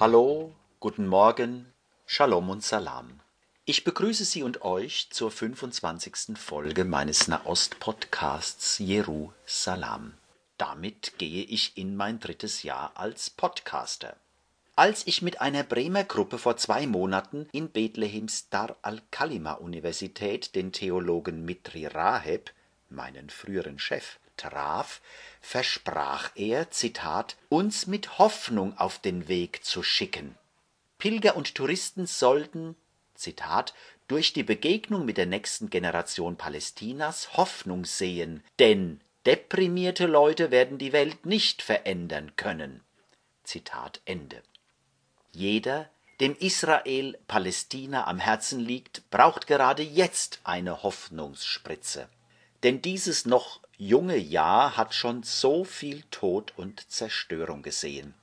[0.00, 1.74] Hallo, guten Morgen,
[2.06, 3.20] Shalom und Salam.
[3.66, 6.38] Ich begrüße Sie und euch zur 25.
[6.38, 10.14] Folge meines Nahost-Podcasts Jeru Salam.
[10.56, 14.16] Damit gehe ich in mein drittes Jahr als Podcaster.
[14.74, 20.72] Als ich mit einer Bremer Gruppe vor zwei Monaten in Bethlehems Dar al-Kalima Universität den
[20.72, 22.54] Theologen Mitri Raheb,
[22.88, 25.00] meinen früheren Chef, traf,
[25.40, 30.36] versprach er, Zitat, uns mit Hoffnung auf den Weg zu schicken.
[30.98, 32.76] Pilger und Touristen sollten,
[33.14, 33.74] Zitat,
[34.08, 40.92] durch die Begegnung mit der nächsten Generation Palästinas Hoffnung sehen, denn deprimierte Leute werden die
[40.92, 42.82] Welt nicht verändern können.
[43.44, 44.42] Zitat Ende.
[45.32, 45.88] Jeder,
[46.20, 52.08] dem Israel Palästina am Herzen liegt, braucht gerade jetzt eine Hoffnungsspritze.
[52.62, 58.14] Denn dieses noch junge Jahr hat schon so viel Tod und Zerstörung gesehen.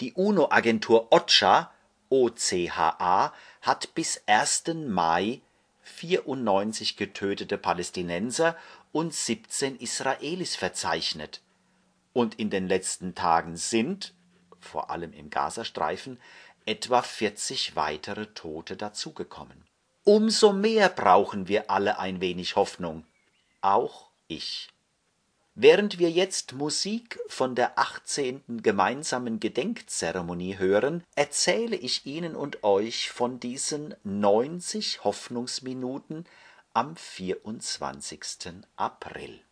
[0.00, 1.70] Die UNO-Agentur OCHA,
[2.10, 4.64] OCHA hat bis 1.
[4.88, 5.40] Mai
[5.82, 8.56] 94 getötete Palästinenser
[8.90, 11.42] und 17 Israelis verzeichnet.
[12.12, 14.14] Und in den letzten Tagen sind,
[14.58, 16.20] vor allem im Gazastreifen,
[16.66, 19.64] etwa 40 weitere Tote dazugekommen.
[20.02, 23.06] Umso mehr brauchen wir alle ein wenig Hoffnung,
[23.60, 24.73] auch ich.
[25.56, 28.60] Während wir jetzt Musik von der 18.
[28.60, 36.24] gemeinsamen Gedenkzeremonie hören, erzähle ich Ihnen und euch von diesen 90 Hoffnungsminuten
[36.72, 38.64] am 24.
[38.74, 39.44] April.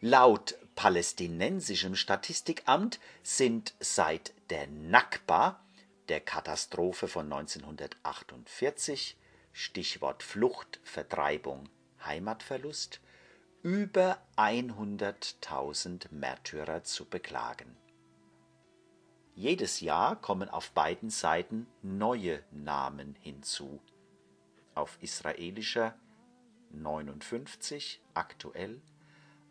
[0.00, 5.60] Laut palästinensischem Statistikamt sind seit der Nakba,
[6.08, 9.16] der Katastrophe von 1948,
[9.58, 11.70] Stichwort Flucht, Vertreibung,
[12.04, 13.00] Heimatverlust,
[13.62, 17.74] über 100.000 Märtyrer zu beklagen.
[19.34, 23.80] Jedes Jahr kommen auf beiden Seiten neue Namen hinzu.
[24.74, 25.98] Auf israelischer
[26.72, 28.82] 59 aktuell,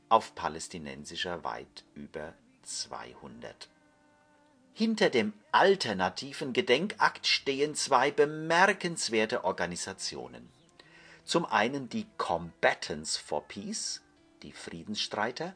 [0.08, 3.70] auf palästinensischer weit über 200.
[4.78, 10.50] Hinter dem alternativen Gedenkakt stehen zwei bemerkenswerte Organisationen.
[11.24, 14.02] Zum einen die Combatants for Peace,
[14.44, 15.56] die Friedensstreiter,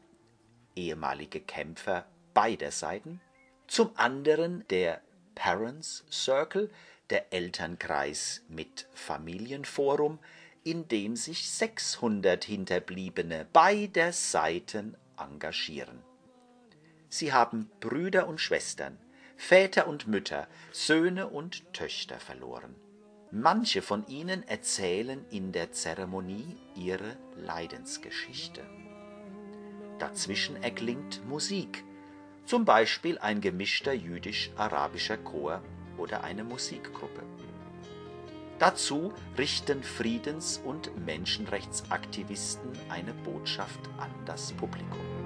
[0.73, 3.19] ehemalige Kämpfer beider Seiten,
[3.67, 5.01] zum anderen der
[5.35, 6.71] Parents Circle,
[7.09, 10.19] der Elternkreis mit Familienforum,
[10.63, 16.01] in dem sich 600 Hinterbliebene beider Seiten engagieren.
[17.09, 18.97] Sie haben Brüder und Schwestern,
[19.41, 22.75] Väter und Mütter, Söhne und Töchter verloren.
[23.31, 28.61] Manche von ihnen erzählen in der Zeremonie ihre Leidensgeschichte.
[29.97, 31.85] Dazwischen erklingt Musik,
[32.45, 35.63] zum Beispiel ein gemischter jüdisch-arabischer Chor
[35.97, 37.23] oder eine Musikgruppe.
[38.59, 45.18] Dazu richten Friedens- und Menschenrechtsaktivisten eine Botschaft an das Publikum.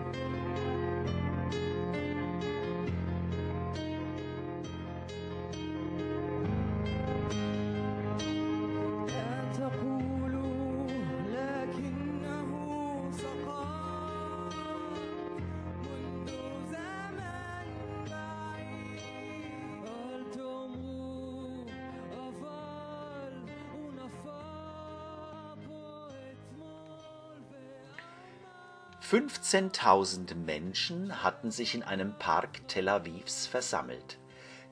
[29.14, 34.18] 15.000 Menschen hatten sich in einem Park Tel Avivs versammelt.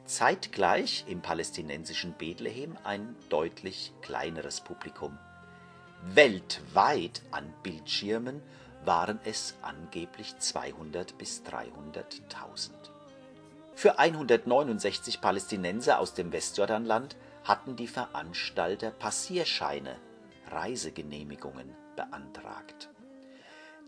[0.06, 5.20] Zeitgleich im palästinensischen Bethlehem ein deutlich kleineres Publikum.
[6.02, 8.42] Weltweit an Bildschirmen
[8.84, 12.72] waren es angeblich 200 bis 300.000.
[13.76, 19.98] Für 169 Palästinenser aus dem Westjordanland hatten die Veranstalter Passierscheine,
[20.50, 22.90] Reisegenehmigungen beantragt.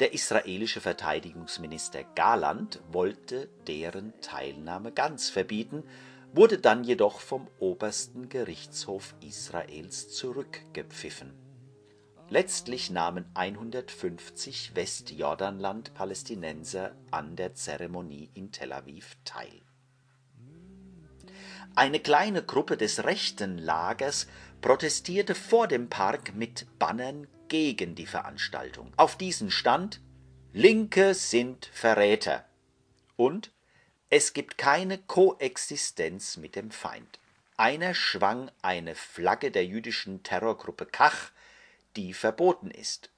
[0.03, 5.85] Der israelische Verteidigungsminister Galand wollte deren Teilnahme ganz verbieten,
[6.33, 11.31] wurde dann jedoch vom obersten Gerichtshof Israels zurückgepfiffen.
[12.27, 19.61] Letztlich nahmen 150 Westjordanland-Palästinenser an der Zeremonie in Tel Aviv teil.
[21.75, 24.27] Eine kleine Gruppe des rechten Lagers
[24.59, 28.91] protestierte vor dem Park mit Bannern gegen die Veranstaltung.
[28.97, 30.01] Auf diesen stand
[30.53, 32.45] Linke sind Verräter
[33.15, 33.51] und
[34.09, 37.19] es gibt keine Koexistenz mit dem Feind.
[37.57, 41.31] Einer schwang eine Flagge der jüdischen Terrorgruppe Kach,
[41.95, 43.09] die verboten ist.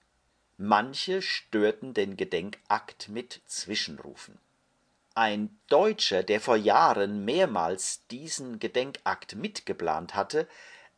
[0.58, 4.40] Manche störten den Gedenkakt mit Zwischenrufen.
[5.14, 10.48] Ein Deutscher, der vor Jahren mehrmals diesen Gedenkakt mitgeplant hatte,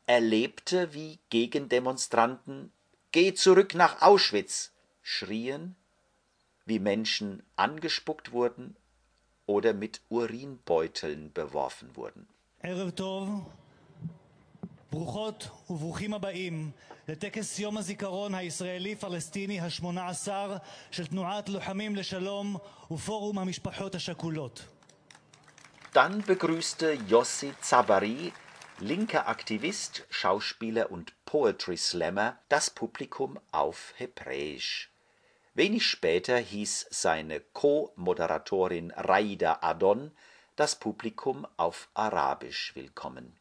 [0.06, 2.72] erlebte, wie Gegendemonstranten
[3.13, 4.73] Geh zurück nach Auschwitz
[5.03, 5.77] schrien,
[6.65, 8.77] wie Menschen angespuckt wurden
[9.47, 12.27] oder mit Urinbeuteln beworfen wurden.
[14.93, 16.71] ברוכות וברוכים הבאים
[17.09, 20.57] לטקס יום הזיכרון הישראלי-פלסטיני השמונה עשר
[20.91, 22.57] של תנועת לוחמים לשלום
[22.91, 24.65] ופורום המשפחות השכולות.
[25.95, 28.33] Dann begrüßte Yossi Zabari,
[28.81, 34.90] linker Aktivist, Schauspieler und Poetry Slammer, das Publikum auf Hebräisch.
[35.56, 40.16] Wenig später hieß seine Co-Moderatorin Raida Adon
[40.56, 43.38] das Publikum auf Arabisch willkommen.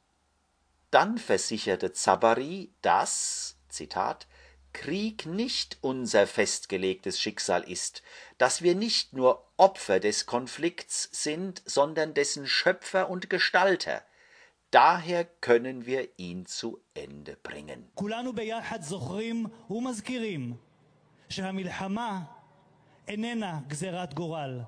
[0.91, 4.27] Dann versicherte Zabari, dass, Zitat,
[4.73, 8.03] Krieg nicht unser festgelegtes Schicksal ist,
[8.37, 14.03] dass wir nicht nur Opfer des Konflikts sind, sondern dessen Schöpfer und Gestalter.
[14.72, 17.90] Daher können wir ihn zu Ende bringen.
[23.08, 24.60] איננה גזירת גורל,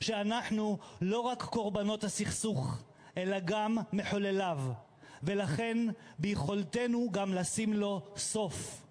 [0.00, 2.82] שאנחנו לא רק קורבנות הסכסוך,
[3.16, 4.58] אלא גם מחולליו.
[5.22, 5.78] ולכן
[6.18, 8.82] ביכולתנו גם לשים לו סוף.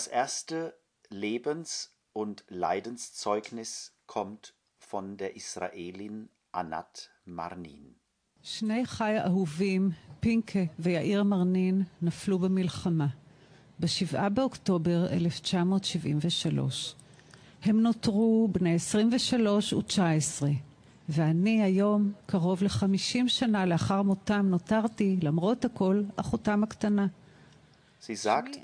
[0.00, 0.74] Das erste
[1.10, 7.94] Lebens- und Leidenszeugnis kommt von der Israelin Anat Marnin.
[8.42, 13.06] שני חי אהובים, פינקה ויאיר מרנין, נפלו במלחמה,
[13.80, 16.94] ב-7 באוקטובר 1973.
[17.62, 20.42] הם נותרו בני 23 ו-19,
[21.08, 27.06] ואני היום, קרוב ל-50 שנה לאחר מותם, נותרתי, למרות הכל, אחותם הקטנה.
[28.01, 28.59] Sie sagt,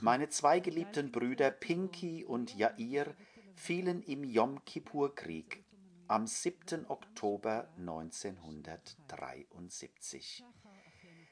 [0.00, 3.16] meine zwei geliebten Brüder Pinky und Jair
[3.56, 5.64] fielen im Yom Kippur-Krieg
[6.06, 6.88] am 7.
[6.88, 10.44] Oktober 1973.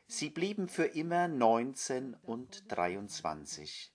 [0.09, 3.93] Sie blieben für immer 19 und 23.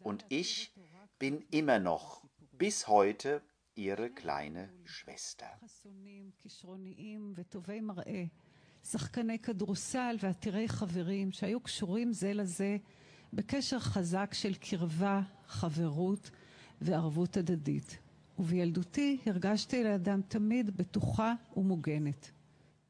[0.00, 0.74] Und ich
[1.18, 2.22] bin immer noch
[2.52, 3.40] bis heute
[3.74, 5.58] ihre kleine Schwester.
[8.83, 12.77] שחקני כדורסל ועתירי חברים שהיו קשורים זה לזה
[13.33, 16.31] בקשר חזק של קרבה, חברות
[16.81, 17.99] וערבות הדדית.
[18.39, 22.31] ובילדותי הרגשתי לידם תמיד בטוחה ומוגנת.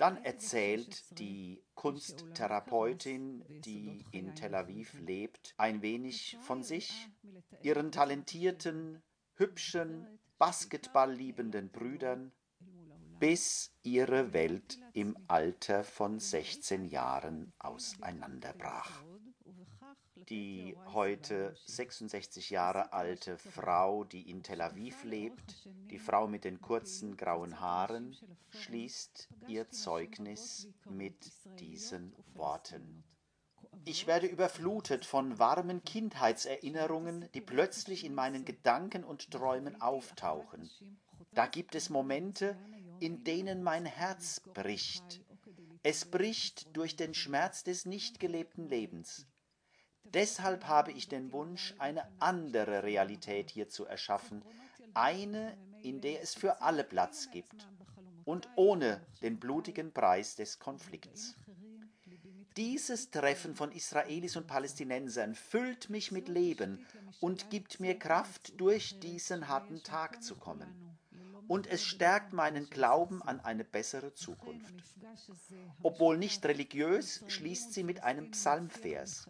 [0.01, 7.09] Dann erzählt die Kunsttherapeutin, die in Tel Aviv lebt, ein wenig von sich,
[7.61, 9.01] ihren talentierten,
[9.35, 9.89] hübschen,
[10.37, 12.31] basketballliebenden Brüdern
[13.18, 19.02] bis ihre Welt im Alter von 16 Jahren auseinanderbrach.
[20.28, 26.60] Die heute 66 Jahre alte Frau, die in Tel Aviv lebt, die Frau mit den
[26.60, 28.16] kurzen grauen Haaren,
[28.48, 31.30] schließt ihr Zeugnis mit
[31.60, 33.04] diesen Worten.
[33.84, 40.70] Ich werde überflutet von warmen Kindheitserinnerungen, die plötzlich in meinen Gedanken und Träumen auftauchen.
[41.32, 42.56] Da gibt es Momente,
[43.04, 45.20] in denen mein Herz bricht.
[45.82, 49.26] Es bricht durch den Schmerz des nicht gelebten Lebens.
[50.04, 54.42] Deshalb habe ich den Wunsch, eine andere Realität hier zu erschaffen,
[54.94, 57.68] eine, in der es für alle Platz gibt
[58.24, 61.34] und ohne den blutigen Preis des Konflikts.
[62.56, 66.86] Dieses Treffen von Israelis und Palästinensern füllt mich mit Leben
[67.20, 70.93] und gibt mir Kraft, durch diesen harten Tag zu kommen
[71.47, 74.73] Und es stärkt meinen Glauben an eine bessere Zukunft.
[75.81, 79.29] Obwohl nicht religiös, schließt sie mit einem Psalmvers.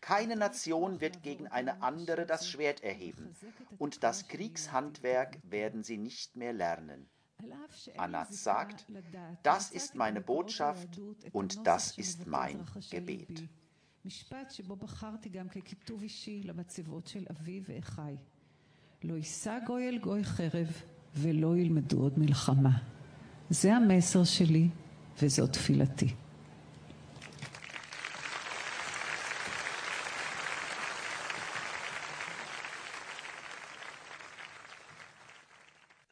[0.00, 3.36] Keine Nation wird gegen eine andere das Schwert erheben,
[3.78, 7.10] und das Kriegshandwerk werden sie nicht mehr lernen.
[7.96, 8.86] Anas sagt,
[9.42, 11.00] das ist meine Botschaft
[11.32, 13.48] und das ist mein Gebet.
[14.04, 18.16] משפט שבו בחרתי גם ככיתוב אישי למצבות של אבי ואחיי.
[19.02, 20.82] לא יישא גוי אל גוי חרב
[21.14, 22.78] ולא ילמדו עוד מלחמה.
[23.50, 24.68] זה המסר שלי
[25.22, 26.14] וזו תפילתי.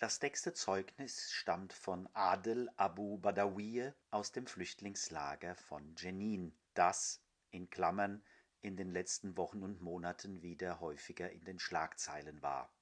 [0.01, 7.69] Das nächste Zeugnis stammt von Adel Abu Badawiye aus dem Flüchtlingslager von Jenin, das in
[7.69, 8.23] Klammern
[8.63, 12.73] in den letzten Wochen und Monaten wieder häufiger in den Schlagzeilen war.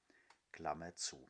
[0.51, 1.29] Klammer zu.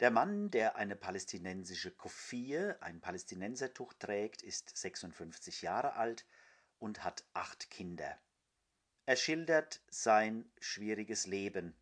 [0.00, 6.26] Der Mann, der eine palästinensische Kofie, ein Palästinensertuch trägt, ist 56 Jahre alt
[6.78, 8.18] und hat acht Kinder.
[9.06, 11.74] Er schildert sein schwieriges Leben,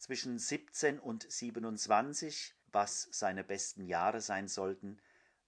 [0.00, 4.98] zwischen 17 und 27, was seine besten Jahre sein sollten,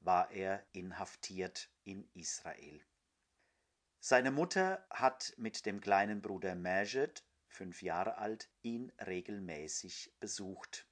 [0.00, 2.84] war er inhaftiert in Israel.
[3.98, 10.86] Seine Mutter hat mit dem kleinen Bruder Majed, fünf Jahre alt, ihn regelmäßig besucht.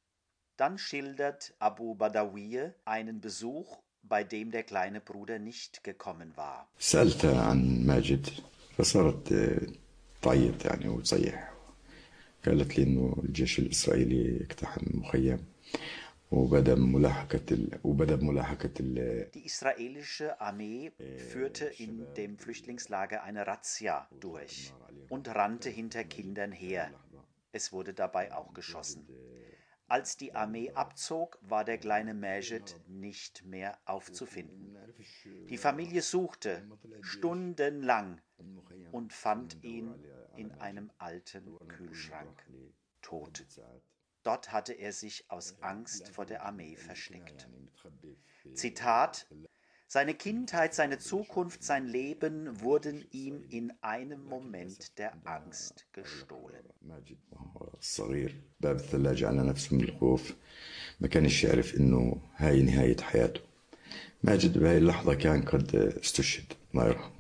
[0.60, 6.68] Dann schildert Abu Badawiye einen Besuch, bei dem der kleine Bruder nicht gekommen war.
[6.80, 8.30] سألت عن ماجد
[8.78, 9.34] فصارت
[10.22, 11.54] تعيط يعني وتصيح
[12.46, 15.46] قالت لي انه الجيش الاسرائيلي اقتحم مخيم
[16.32, 18.72] وبدا ملاحقة وبدا ملاحقة
[19.34, 20.92] Die israelische Armee
[21.32, 24.74] führte in dem Flüchtlingslager eine Razzia durch
[25.10, 26.92] und rannte hinter Kindern her.
[27.52, 29.08] Es wurde dabei auch geschossen.
[29.91, 34.79] Als die Armee abzog, war der kleine Majid nicht mehr aufzufinden.
[35.49, 36.65] Die Familie suchte
[37.01, 38.21] stundenlang
[38.93, 39.93] und fand ihn
[40.37, 42.47] in einem alten Kühlschrank
[43.03, 43.45] tot.
[44.23, 47.49] Dort hatte er sich aus Angst vor der Armee versteckt.
[48.55, 49.27] Zitat
[49.90, 56.66] seine Kindheit, seine Zukunft, sein Leben wurden ihm in einem Moment der Angst gestohlen.
[64.24, 67.12] ماجد بهاي اللحظة كان قد استشهد الله يرحمه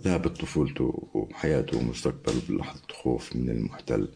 [0.00, 4.08] ذهبت طفولته وحياته ومستقبل بلحظة خوف من المحتل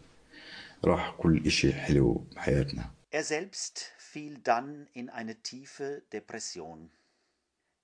[0.85, 6.91] راح كل إشي حلو بحياتنا Er selbst fiel dann in eine tiefe Depression.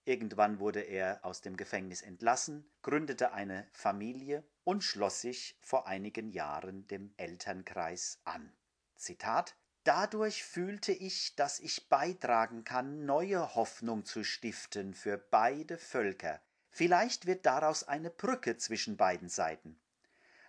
[0.04, 6.28] Irgendwann wurde er aus dem Gefängnis entlassen, gründete eine Familie und schloss sich vor einigen
[6.30, 8.52] Jahren dem Elternkreis an.
[8.96, 9.54] Zitat
[9.84, 16.40] Dadurch fühlte ich, dass ich beitragen kann, neue Hoffnung zu stiften für beide Völker.
[16.70, 19.80] Vielleicht wird daraus eine Brücke zwischen beiden Seiten.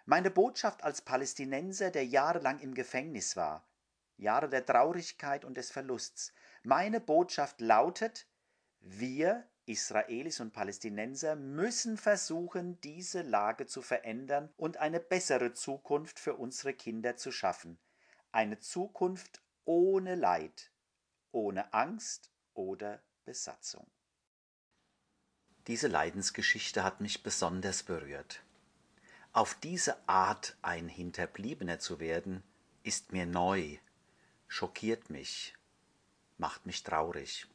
[0.05, 3.67] Meine Botschaft als Palästinenser, der jahrelang im Gefängnis war,
[4.17, 6.31] Jahre der Traurigkeit und des Verlusts,
[6.61, 8.27] meine Botschaft lautet,
[8.83, 16.35] wir, Israelis und Palästinenser, müssen versuchen, diese Lage zu verändern und eine bessere Zukunft für
[16.35, 17.79] unsere Kinder zu schaffen.
[18.31, 20.71] Eine Zukunft ohne Leid,
[21.31, 23.87] ohne Angst oder Besatzung.
[25.67, 28.43] Diese Leidensgeschichte hat mich besonders berührt.
[29.31, 32.43] Auf diese Art ein Hinterbliebener zu werden,
[32.83, 33.77] ist mir neu,
[34.47, 35.55] schockiert mich,
[36.37, 37.47] macht mich traurig.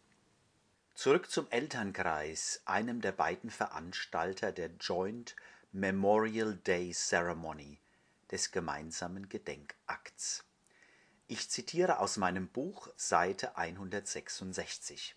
[0.98, 5.36] Zurück zum Elternkreis, einem der beiden Veranstalter der Joint
[5.70, 7.78] Memorial Day Ceremony,
[8.32, 10.42] des gemeinsamen Gedenkakts.
[11.28, 15.14] Ich zitiere aus meinem Buch Seite 166.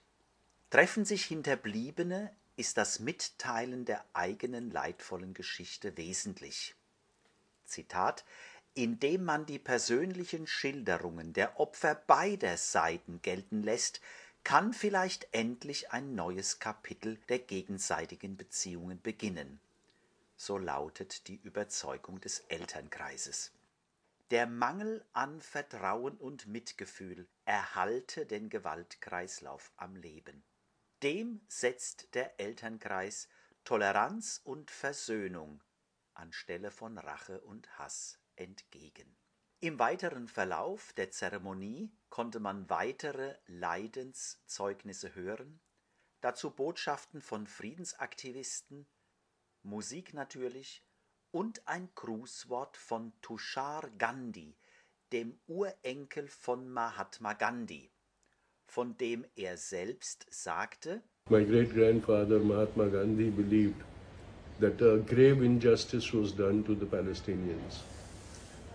[0.70, 6.76] Treffen sich Hinterbliebene, ist das Mitteilen der eigenen leidvollen Geschichte wesentlich.
[7.66, 8.24] Zitat
[8.76, 14.00] Indem man die persönlichen Schilderungen der Opfer beider Seiten gelten lässt,
[14.44, 19.60] kann vielleicht endlich ein neues Kapitel der gegenseitigen Beziehungen beginnen.
[20.36, 23.52] So lautet die Überzeugung des Elternkreises.
[24.32, 30.42] Der Mangel an Vertrauen und Mitgefühl erhalte den Gewaltkreislauf am Leben.
[31.04, 33.28] Dem setzt der Elternkreis
[33.66, 35.62] Toleranz und Versöhnung
[36.14, 39.21] anstelle von Rache und Hass entgegen.
[39.64, 45.60] Im weiteren Verlauf der Zeremonie konnte man weitere Leidenszeugnisse hören,
[46.20, 48.88] dazu Botschaften von Friedensaktivisten,
[49.62, 50.84] Musik natürlich
[51.30, 54.58] und ein Grußwort von Tushar Gandhi,
[55.12, 57.92] dem Urenkel von Mahatma Gandhi,
[58.66, 63.84] von dem er selbst sagte, My great grandfather Mahatma Gandhi believed
[64.60, 67.84] that a grave injustice was done to the Palestinians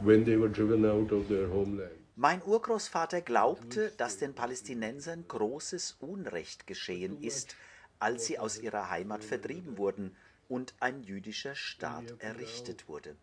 [0.00, 1.93] when they were driven out of their homeland.
[2.19, 7.57] Mein Urgroßvater glaubte, dass den Palästinensern großes Unrecht geschehen ist,
[7.99, 10.17] als sie aus ihrer Heimat vertrieben wurden
[10.49, 13.17] und ein jüdischer Staat errichtet wurde.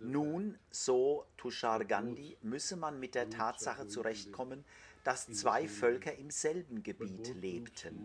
[0.00, 4.64] Nun, so Tushar Gandhi, müsse man mit der Tatsache zurechtkommen,
[5.04, 8.04] dass zwei Völker im selben Gebiet lebten.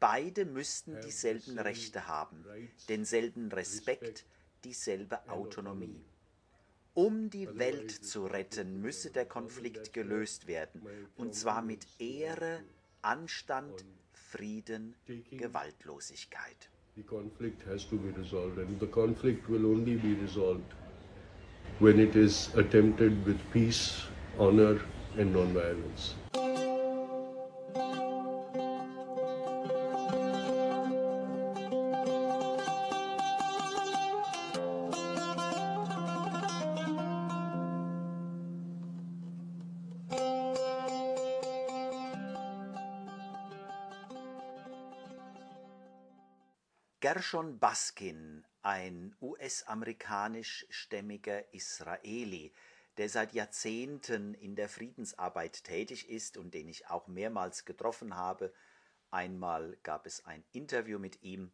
[0.00, 2.44] Beide müssten dieselben Rechte haben,
[2.88, 4.24] denselben Respekt,
[4.64, 6.00] dieselbe Autonomie.
[6.98, 10.82] Um die Welt zu retten, müsse der Konflikt gelöst werden,
[11.16, 12.58] und zwar mit Ehre,
[13.02, 14.96] Anstand, Frieden,
[15.30, 16.68] Gewaltlosigkeit.
[16.96, 20.74] The conflict has to be resolved, and the conflict will only be resolved
[21.78, 24.80] when it is attempted with peace, honor,
[25.16, 26.16] and nonviolence.
[47.10, 52.52] Gershon Baskin, ein US-amerikanischstämmiger Israeli,
[52.98, 58.52] der seit Jahrzehnten in der Friedensarbeit tätig ist und den ich auch mehrmals getroffen habe,
[59.10, 61.50] einmal gab es ein Interview mit ihm,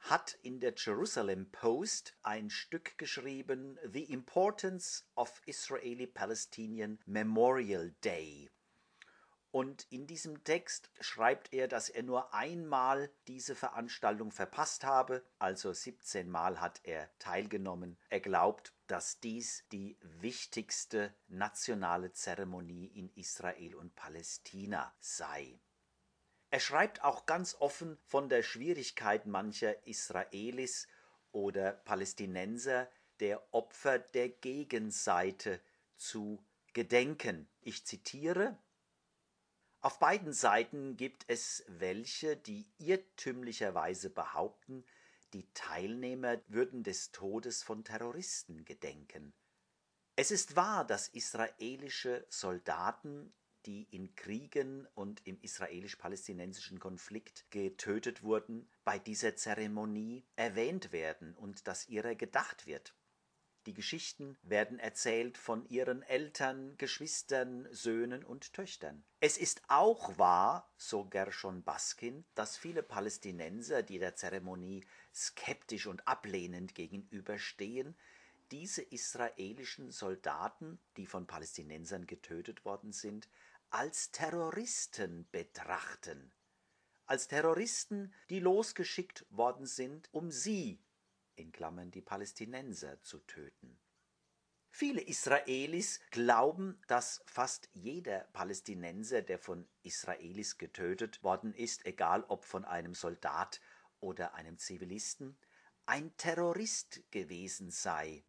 [0.00, 8.50] hat in der Jerusalem Post ein Stück geschrieben, The Importance of Israeli-Palestinian Memorial Day.
[9.50, 15.72] Und in diesem Text schreibt er, dass er nur einmal diese Veranstaltung verpasst habe, also
[15.72, 17.96] 17 Mal hat er teilgenommen.
[18.10, 25.58] Er glaubt, dass dies die wichtigste nationale Zeremonie in Israel und Palästina sei.
[26.50, 30.88] Er schreibt auch ganz offen von der Schwierigkeit mancher Israelis
[31.32, 32.88] oder Palästinenser,
[33.20, 35.60] der Opfer der Gegenseite
[35.96, 37.48] zu gedenken.
[37.60, 38.56] Ich zitiere
[39.80, 44.84] auf beiden Seiten gibt es welche, die irrtümlicherweise behaupten,
[45.32, 49.32] die Teilnehmer würden des Todes von Terroristen gedenken.
[50.16, 53.32] Es ist wahr, dass israelische Soldaten,
[53.66, 61.68] die in Kriegen und im israelisch-palästinensischen Konflikt getötet wurden, bei dieser Zeremonie erwähnt werden und
[61.68, 62.96] dass ihrer gedacht wird.
[63.68, 69.04] Die Geschichten werden erzählt von ihren Eltern, Geschwistern, Söhnen und Töchtern.
[69.20, 76.08] Es ist auch wahr, so Gershon Baskin, dass viele Palästinenser, die der Zeremonie skeptisch und
[76.08, 77.94] ablehnend gegenüberstehen,
[78.52, 83.28] diese israelischen Soldaten, die von Palästinensern getötet worden sind,
[83.68, 86.32] als Terroristen betrachten.
[87.04, 90.80] Als Terroristen, die losgeschickt worden sind, um sie
[91.90, 93.78] die Palästinenser zu töten.
[94.70, 102.44] Viele Israelis glauben, dass fast jeder Palästinenser, der von Israelis getötet worden ist, egal ob
[102.44, 103.60] von einem Soldat
[104.00, 105.36] oder einem Zivilisten,
[105.86, 108.24] ein Terrorist gewesen sei.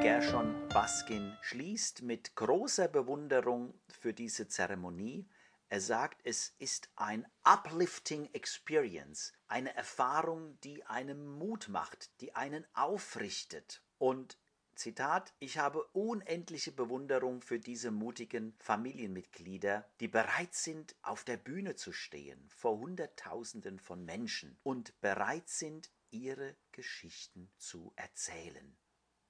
[0.00, 5.28] Gershon Baskin schließt mit großer Bewunderung für diese Zeremonie
[5.70, 12.66] er sagt, es ist ein uplifting experience, eine Erfahrung, die einem Mut macht, die einen
[12.74, 13.80] aufrichtet.
[13.96, 14.36] Und
[14.74, 21.76] Zitat, ich habe unendliche Bewunderung für diese mutigen Familienmitglieder, die bereit sind, auf der Bühne
[21.76, 28.76] zu stehen vor Hunderttausenden von Menschen und bereit sind, ihre Geschichten zu erzählen.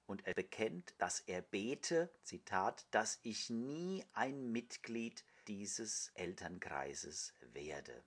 [0.07, 8.03] Und er bekennt, dass er bete, Zitat, dass ich nie ein Mitglied dieses Elternkreises werde.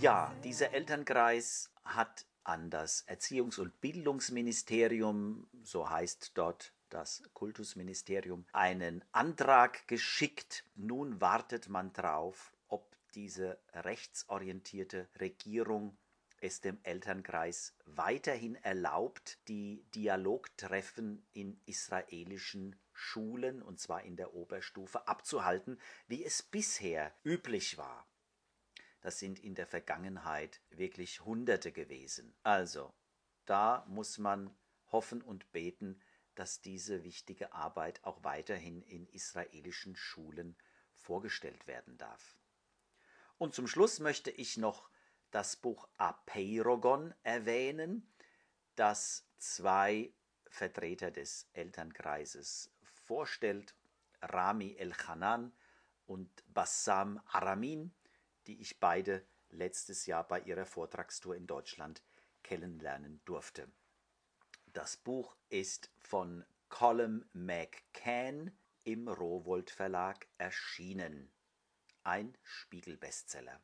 [0.00, 9.04] Ja, dieser Elternkreis hat an das Erziehungs- und Bildungsministerium, so heißt dort das Kultusministerium, einen
[9.10, 10.64] Antrag geschickt.
[10.76, 15.98] Nun wartet man drauf, ob diese rechtsorientierte Regierung
[16.40, 25.08] es dem Elternkreis weiterhin erlaubt, die Dialogtreffen in israelischen Schulen, und zwar in der Oberstufe,
[25.08, 28.06] abzuhalten, wie es bisher üblich war.
[29.08, 32.36] Das sind in der Vergangenheit wirklich Hunderte gewesen.
[32.42, 32.92] Also,
[33.46, 34.54] da muss man
[34.92, 36.02] hoffen und beten,
[36.34, 40.58] dass diese wichtige Arbeit auch weiterhin in israelischen Schulen
[40.92, 42.36] vorgestellt werden darf.
[43.38, 44.90] Und zum Schluss möchte ich noch
[45.30, 48.12] das Buch Apeirogon erwähnen,
[48.74, 50.12] das zwei
[50.50, 53.74] Vertreter des Elternkreises vorstellt,
[54.20, 55.56] Rami El-Hanan
[56.04, 57.94] und Bassam Aramin,
[58.48, 62.02] die ich beide letztes Jahr bei ihrer Vortragstour in Deutschland
[62.42, 63.70] kennenlernen durfte.
[64.72, 68.50] Das Buch ist von Colm McCann
[68.84, 71.30] im Rowold Verlag erschienen.
[72.02, 73.60] Ein Spiegelbestseller.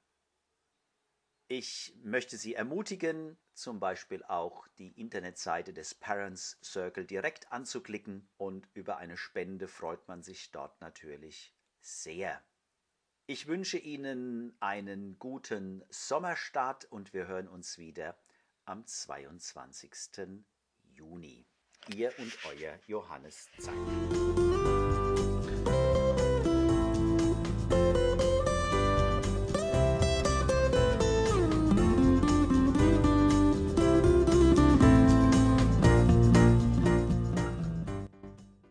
[1.48, 8.68] Ich möchte Sie ermutigen, zum Beispiel auch die Internetseite des Parents Circle direkt anzuklicken und
[8.74, 12.42] über eine Spende freut man sich dort natürlich sehr.
[13.26, 18.18] Ich wünsche Ihnen einen guten Sommerstart und wir hören uns wieder
[18.66, 19.90] am 22.
[20.82, 21.46] Juni.
[21.94, 24.43] Ihr und euer Johannes Zank.